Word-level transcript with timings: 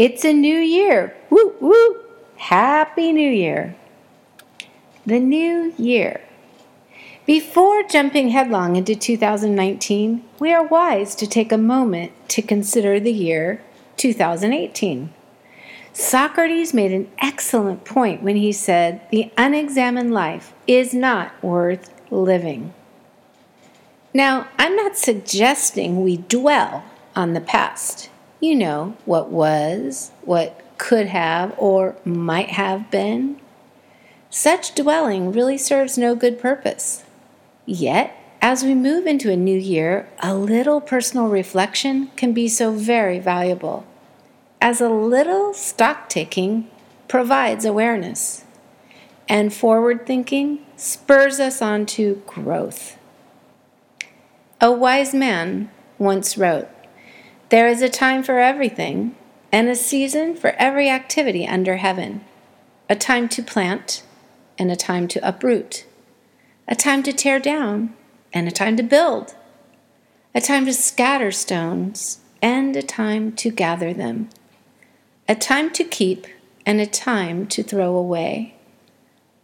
It's 0.00 0.24
a 0.24 0.32
new 0.32 0.56
year. 0.56 1.14
Woo 1.28 1.54
woo! 1.60 2.00
Happy 2.38 3.12
New 3.12 3.30
Year. 3.30 3.76
The 5.04 5.20
new 5.20 5.74
year. 5.76 6.22
Before 7.26 7.82
jumping 7.82 8.30
headlong 8.30 8.76
into 8.76 8.94
2019, 8.94 10.24
we 10.38 10.54
are 10.54 10.66
wise 10.66 11.14
to 11.16 11.26
take 11.26 11.52
a 11.52 11.58
moment 11.58 12.12
to 12.28 12.40
consider 12.40 12.98
the 12.98 13.12
year 13.12 13.60
2018. 13.98 15.12
Socrates 15.92 16.72
made 16.72 16.92
an 16.92 17.10
excellent 17.18 17.84
point 17.84 18.22
when 18.22 18.36
he 18.36 18.52
said, 18.52 19.02
The 19.10 19.30
unexamined 19.36 20.14
life 20.14 20.54
is 20.66 20.94
not 20.94 21.32
worth 21.44 21.92
living. 22.10 22.72
Now, 24.14 24.48
I'm 24.58 24.74
not 24.76 24.96
suggesting 24.96 26.02
we 26.02 26.16
dwell 26.16 26.84
on 27.14 27.34
the 27.34 27.42
past. 27.42 28.08
You 28.40 28.56
know 28.56 28.96
what 29.04 29.28
was, 29.28 30.12
what 30.22 30.60
could 30.78 31.08
have, 31.08 31.54
or 31.58 31.96
might 32.06 32.50
have 32.50 32.90
been. 32.90 33.38
Such 34.30 34.74
dwelling 34.74 35.30
really 35.30 35.58
serves 35.58 35.98
no 35.98 36.14
good 36.14 36.40
purpose. 36.40 37.04
Yet, 37.66 38.16
as 38.40 38.64
we 38.64 38.74
move 38.74 39.06
into 39.06 39.30
a 39.30 39.36
new 39.36 39.58
year, 39.58 40.08
a 40.20 40.34
little 40.34 40.80
personal 40.80 41.28
reflection 41.28 42.06
can 42.16 42.32
be 42.32 42.48
so 42.48 42.72
very 42.72 43.18
valuable, 43.18 43.84
as 44.60 44.80
a 44.80 44.88
little 44.88 45.52
stock 45.52 46.08
taking 46.08 46.70
provides 47.08 47.66
awareness, 47.66 48.44
and 49.28 49.52
forward 49.52 50.06
thinking 50.06 50.64
spurs 50.76 51.38
us 51.38 51.60
on 51.60 51.84
to 51.84 52.22
growth. 52.26 52.96
A 54.62 54.72
wise 54.72 55.12
man 55.12 55.70
once 55.98 56.38
wrote, 56.38 56.68
There 57.50 57.66
is 57.66 57.82
a 57.82 57.88
time 57.88 58.22
for 58.22 58.38
everything, 58.38 59.16
and 59.50 59.68
a 59.68 59.74
season 59.74 60.36
for 60.36 60.50
every 60.50 60.88
activity 60.88 61.46
under 61.46 61.78
heaven 61.78 62.24
a 62.88 62.94
time 62.94 63.28
to 63.28 63.42
plant, 63.42 64.02
and 64.58 64.70
a 64.70 64.76
time 64.76 65.06
to 65.06 65.28
uproot, 65.28 65.84
a 66.66 66.74
time 66.74 67.04
to 67.04 67.12
tear 67.12 67.38
down, 67.38 67.94
and 68.32 68.48
a 68.48 68.52
time 68.52 68.76
to 68.76 68.82
build, 68.82 69.34
a 70.34 70.40
time 70.40 70.64
to 70.66 70.72
scatter 70.72 71.30
stones, 71.30 72.20
and 72.42 72.76
a 72.76 72.82
time 72.82 73.32
to 73.32 73.50
gather 73.50 73.92
them, 73.92 74.28
a 75.28 75.34
time 75.36 75.70
to 75.70 75.84
keep, 75.84 76.26
and 76.66 76.80
a 76.80 76.86
time 76.86 77.46
to 77.46 77.62
throw 77.62 77.96
away, 77.96 78.56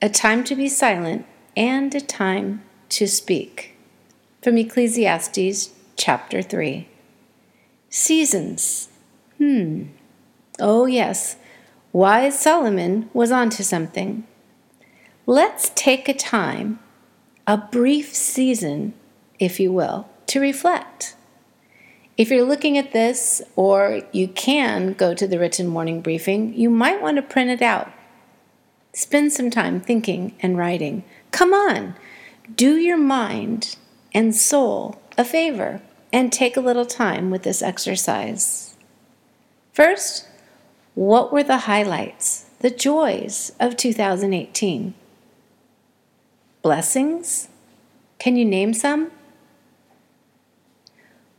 a 0.00 0.08
time 0.08 0.44
to 0.44 0.54
be 0.54 0.68
silent, 0.68 1.26
and 1.56 1.94
a 1.94 2.00
time 2.00 2.62
to 2.88 3.06
speak 3.06 3.76
from 4.40 4.56
Ecclesiastes 4.56 5.70
chapter 5.96 6.42
3. 6.42 6.88
Seasons. 7.94 8.88
Hmm. 9.36 9.88
Oh, 10.58 10.86
yes. 10.86 11.36
Wise 11.92 12.38
Solomon 12.38 13.10
was 13.12 13.30
onto 13.30 13.62
something. 13.62 14.26
Let's 15.26 15.70
take 15.74 16.08
a 16.08 16.14
time, 16.14 16.78
a 17.46 17.58
brief 17.58 18.14
season, 18.14 18.94
if 19.38 19.60
you 19.60 19.70
will, 19.70 20.08
to 20.28 20.40
reflect. 20.40 21.16
If 22.16 22.30
you're 22.30 22.46
looking 22.46 22.78
at 22.78 22.92
this, 22.92 23.42
or 23.56 24.00
you 24.10 24.26
can 24.26 24.94
go 24.94 25.12
to 25.12 25.28
the 25.28 25.38
written 25.38 25.66
morning 25.66 26.00
briefing, 26.00 26.54
you 26.54 26.70
might 26.70 27.02
want 27.02 27.16
to 27.16 27.22
print 27.22 27.50
it 27.50 27.60
out. 27.60 27.92
Spend 28.94 29.34
some 29.34 29.50
time 29.50 29.82
thinking 29.82 30.34
and 30.40 30.56
writing. 30.56 31.04
Come 31.30 31.52
on, 31.52 31.94
do 32.54 32.74
your 32.74 32.96
mind 32.96 33.76
and 34.14 34.34
soul 34.34 34.98
a 35.18 35.26
favor 35.26 35.82
and 36.12 36.32
take 36.32 36.56
a 36.56 36.60
little 36.60 36.84
time 36.84 37.30
with 37.30 37.42
this 37.42 37.62
exercise. 37.62 38.76
First, 39.72 40.26
what 40.94 41.32
were 41.32 41.42
the 41.42 41.58
highlights, 41.58 42.46
the 42.60 42.70
joys 42.70 43.52
of 43.58 43.76
2018? 43.76 44.94
Blessings? 46.60 47.48
Can 48.18 48.36
you 48.36 48.44
name 48.44 48.74
some? 48.74 49.10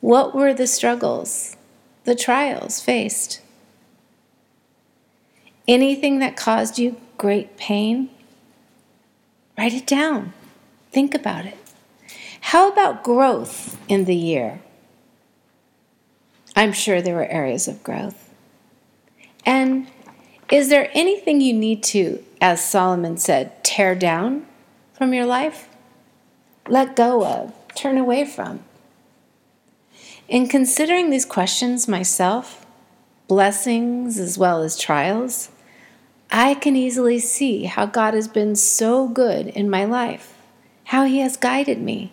What 0.00 0.34
were 0.34 0.54
the 0.54 0.66
struggles, 0.66 1.56
the 2.04 2.14
trials 2.14 2.80
faced? 2.80 3.40
Anything 5.68 6.18
that 6.18 6.36
caused 6.36 6.78
you 6.78 7.00
great 7.16 7.56
pain? 7.56 8.10
Write 9.56 9.72
it 9.72 9.86
down. 9.86 10.32
Think 10.90 11.14
about 11.14 11.46
it. 11.46 11.56
How 12.48 12.70
about 12.70 13.02
growth 13.02 13.76
in 13.88 14.04
the 14.04 14.14
year? 14.14 14.60
I'm 16.54 16.72
sure 16.72 17.00
there 17.00 17.16
were 17.16 17.26
areas 17.26 17.66
of 17.66 17.82
growth. 17.82 18.32
And 19.46 19.88
is 20.52 20.68
there 20.68 20.90
anything 20.92 21.40
you 21.40 21.54
need 21.54 21.82
to, 21.84 22.22
as 22.42 22.62
Solomon 22.62 23.16
said, 23.16 23.64
tear 23.64 23.94
down 23.94 24.46
from 24.92 25.14
your 25.14 25.24
life? 25.24 25.68
Let 26.68 26.94
go 26.94 27.24
of, 27.26 27.54
turn 27.74 27.96
away 27.96 28.26
from? 28.26 28.62
In 30.28 30.46
considering 30.46 31.08
these 31.08 31.24
questions 31.24 31.88
myself, 31.88 32.66
blessings 33.26 34.18
as 34.18 34.36
well 34.36 34.62
as 34.62 34.78
trials, 34.78 35.48
I 36.30 36.54
can 36.54 36.76
easily 36.76 37.18
see 37.20 37.64
how 37.64 37.86
God 37.86 38.12
has 38.12 38.28
been 38.28 38.54
so 38.54 39.08
good 39.08 39.46
in 39.46 39.70
my 39.70 39.86
life, 39.86 40.34
how 40.84 41.04
He 41.06 41.20
has 41.20 41.38
guided 41.38 41.80
me, 41.80 42.12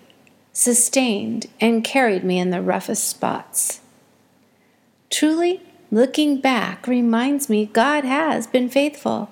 sustained, 0.53 1.47
and 1.59 1.83
carried 1.83 2.23
me 2.23 2.39
in 2.39 2.49
the 2.49 2.61
roughest 2.61 3.07
spots. 3.07 3.81
Truly, 5.09 5.61
looking 5.91 6.39
back 6.39 6.87
reminds 6.87 7.49
me 7.49 7.65
God 7.65 8.03
has 8.03 8.47
been 8.47 8.69
faithful. 8.69 9.31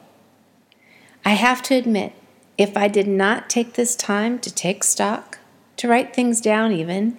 I 1.26 1.32
have 1.32 1.62
to 1.64 1.76
admit, 1.76 2.14
if 2.58 2.76
I 2.76 2.88
did 2.88 3.08
not 3.08 3.50
take 3.50 3.74
this 3.74 3.96
time 3.96 4.40
to 4.40 4.54
take 4.54 4.84
stock, 4.84 5.40
to 5.78 5.88
write 5.88 6.14
things 6.14 6.42
down 6.42 6.72
even, 6.72 7.18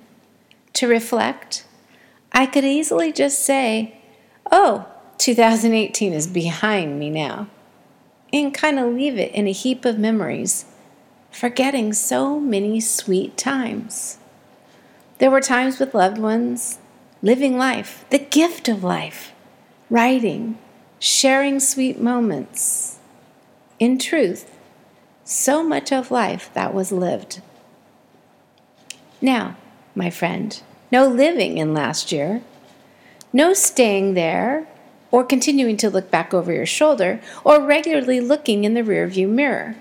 to 0.74 0.86
reflect, 0.86 1.64
I 2.32 2.46
could 2.46 2.64
easily 2.64 3.12
just 3.12 3.44
say, 3.44 4.00
oh, 4.50 4.86
2018 5.18 6.12
is 6.12 6.26
behind 6.26 6.98
me 6.98 7.10
now, 7.10 7.48
and 8.32 8.54
kind 8.54 8.78
of 8.78 8.92
leave 8.92 9.18
it 9.18 9.32
in 9.32 9.46
a 9.46 9.52
heap 9.52 9.84
of 9.84 9.98
memories 9.98 10.64
forgetting 11.30 11.92
so 11.92 12.38
many 12.38 12.80
sweet 12.80 13.36
times. 13.36 14.18
There 15.18 15.30
were 15.30 15.40
times 15.40 15.78
with 15.78 15.94
loved 15.94 16.18
ones, 16.18 16.78
living 17.22 17.56
life, 17.56 18.04
the 18.10 18.18
gift 18.18 18.68
of 18.68 18.82
life, 18.82 19.32
writing, 19.88 20.58
sharing 20.98 21.60
sweet 21.60 22.00
moments. 22.00 22.98
In 23.78 23.98
truth, 23.98 24.50
so 25.24 25.62
much 25.62 25.92
of 25.92 26.10
life 26.10 26.50
that 26.54 26.74
was 26.74 26.90
lived. 26.92 27.40
Now, 29.20 29.56
my 29.94 30.10
friend, 30.10 30.60
no 30.90 31.06
living 31.06 31.58
in 31.58 31.74
last 31.74 32.12
year, 32.12 32.42
no 33.32 33.52
staying 33.52 34.14
there 34.14 34.66
or 35.10 35.24
continuing 35.24 35.76
to 35.78 35.90
look 35.90 36.10
back 36.10 36.32
over 36.32 36.52
your 36.52 36.66
shoulder 36.66 37.20
or 37.44 37.60
regularly 37.60 38.20
looking 38.20 38.64
in 38.64 38.74
the 38.74 38.82
rearview 38.82 39.28
mirror. 39.28 39.76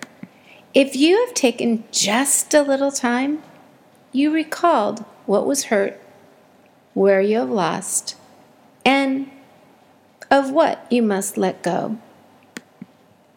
If 0.74 0.96
you 0.96 1.26
have 1.26 1.34
taken 1.34 1.84
just 1.92 2.54
a 2.54 2.62
little 2.62 2.92
time, 2.92 3.42
you 4.12 4.32
recalled 4.32 5.04
what 5.26 5.48
was 5.48 5.66
hurt, 5.66 6.00
where 6.94 7.22
you 7.22 7.40
have 7.40 7.50
lost, 7.50 8.16
and 8.86 9.32
of 10.30 10.52
what 10.52 10.86
you 10.92 11.02
must 11.02 11.38
let 11.38 11.64
go. 11.64 11.98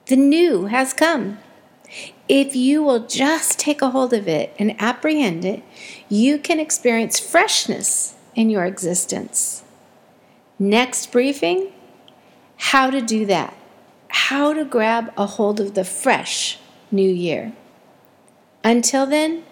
The 0.06 0.16
new 0.16 0.66
has 0.66 0.93
come. 0.93 1.38
If 2.28 2.54
you 2.54 2.82
will 2.82 3.06
just 3.06 3.59
take 3.59 3.81
a 3.81 3.91
hold 3.91 4.12
of 4.12 4.28
it 4.28 4.54
and 4.59 4.81
apprehend 4.81 5.44
it, 5.44 5.62
you 6.10 6.38
can 6.38 6.60
experience 6.60 7.19
freshness 7.19 8.14
in 8.34 8.50
your 8.50 8.64
existence. 8.64 9.62
Next 10.59 11.10
briefing 11.10 11.72
how 12.56 12.90
to 12.90 13.00
do 13.00 13.26
that. 13.26 13.56
How 14.08 14.52
to 14.52 14.64
grab 14.64 15.12
a 15.17 15.26
hold 15.26 15.61
of 15.61 15.75
the 15.75 15.85
fresh 15.85 16.58
new 16.93 17.11
year. 17.11 17.53
Until 18.62 19.06
then, 19.06 19.44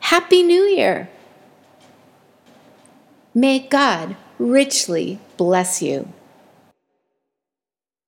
Happy 0.00 0.42
New 0.42 0.62
Year! 0.62 1.08
May 3.34 3.58
God 3.60 4.16
richly 4.38 5.18
bless 5.36 5.82
you. 5.82 6.08